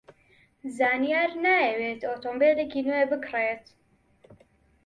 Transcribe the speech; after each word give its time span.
زانیار 0.77 1.29
نایەوێت 1.43 2.01
ئۆتۆمۆبیلێکی 2.09 2.81
نوێ 2.87 3.03
بکڕێت. 3.11 3.65